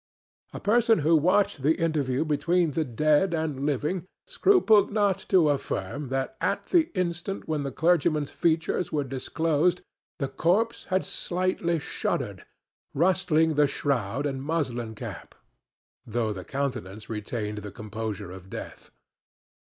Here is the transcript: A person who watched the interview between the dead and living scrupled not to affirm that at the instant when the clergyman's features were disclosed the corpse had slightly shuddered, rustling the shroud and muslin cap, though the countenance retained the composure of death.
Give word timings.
A 0.51 0.59
person 0.59 0.97
who 1.05 1.15
watched 1.15 1.61
the 1.61 1.75
interview 1.79 2.25
between 2.25 2.71
the 2.71 2.83
dead 2.83 3.35
and 3.35 3.67
living 3.67 4.07
scrupled 4.25 4.91
not 4.91 5.23
to 5.29 5.51
affirm 5.51 6.07
that 6.07 6.35
at 6.41 6.65
the 6.65 6.89
instant 6.95 7.47
when 7.47 7.61
the 7.61 7.71
clergyman's 7.71 8.31
features 8.31 8.91
were 8.91 9.03
disclosed 9.03 9.83
the 10.17 10.27
corpse 10.27 10.85
had 10.85 11.05
slightly 11.05 11.77
shuddered, 11.77 12.47
rustling 12.95 13.53
the 13.53 13.67
shroud 13.67 14.25
and 14.25 14.41
muslin 14.41 14.95
cap, 14.95 15.35
though 16.03 16.33
the 16.33 16.45
countenance 16.45 17.07
retained 17.07 17.59
the 17.59 17.69
composure 17.71 18.31
of 18.31 18.49
death. 18.49 18.89